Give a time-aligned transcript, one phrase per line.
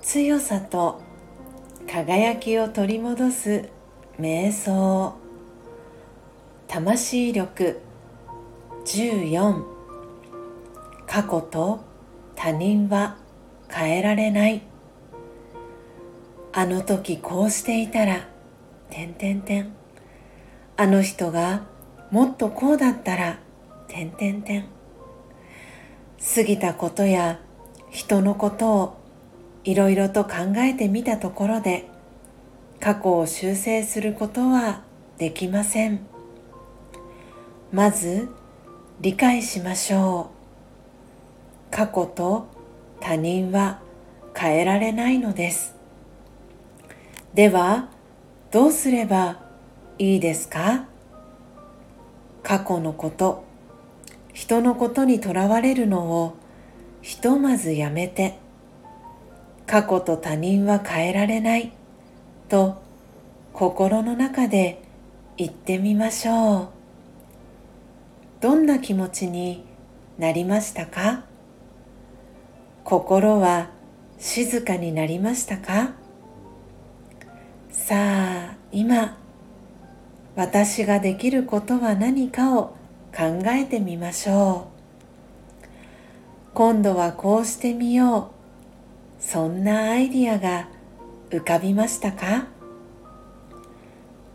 [0.00, 1.02] 強さと
[1.86, 3.68] 輝きを取り戻す
[4.18, 5.14] 瞑想。
[6.66, 7.80] 魂力
[8.86, 9.62] 14
[11.06, 11.84] 過去と
[12.34, 13.18] 他人は
[13.68, 14.62] 変えられない。
[16.54, 18.26] あの時こうしていたら。
[18.88, 19.72] てんてんてん。
[20.78, 21.64] あの人が
[22.10, 23.38] もっとこうだったら。
[23.90, 24.64] てんてんてん。
[26.34, 27.40] 過ぎたことや
[27.90, 28.96] 人のことを
[29.64, 31.88] いろいろと考えてみたところで
[32.78, 34.82] 過去を修正することは
[35.18, 36.06] できません。
[37.72, 38.28] まず
[39.00, 40.30] 理解しましょ
[41.72, 41.74] う。
[41.74, 42.46] 過去と
[43.00, 43.80] 他人は
[44.36, 45.74] 変えられないのです。
[47.34, 47.88] では
[48.50, 49.40] どうすれば
[49.98, 50.86] いいですか？
[52.42, 53.44] 過去のこと
[54.40, 56.34] 人のことにとらわれるのを
[57.02, 58.38] ひとまずやめて
[59.66, 61.72] 過去と他人は変えられない
[62.48, 62.80] と
[63.52, 64.80] 心の中で
[65.36, 66.68] 言ってみましょう。
[68.40, 69.62] どんな気持ちに
[70.16, 71.24] なりましたか？
[72.82, 73.68] 心は
[74.18, 75.92] 静かになりましたか？
[77.70, 79.18] さあ今
[80.34, 82.79] 私ができることは何かを
[83.20, 84.68] 考えてみましょ
[85.64, 85.68] う。
[86.54, 88.30] 今度はこうしてみよ
[89.20, 89.22] う。
[89.22, 90.70] そんなアイディアが
[91.28, 92.46] 浮かびましたか？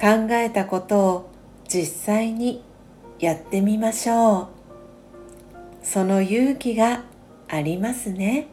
[0.00, 1.30] 考えたことを
[1.68, 2.64] 実際に
[3.20, 4.48] やってみましょう。
[5.84, 7.04] その勇気が
[7.46, 8.48] ありますね。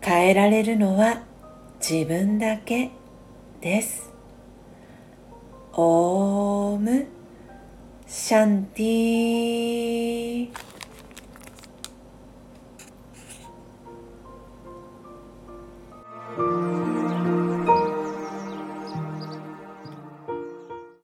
[0.00, 1.22] 変えられるのは
[1.86, 2.92] 自分だけ
[3.60, 4.10] です。
[5.74, 7.08] オーム。
[8.16, 9.63] シャンティー。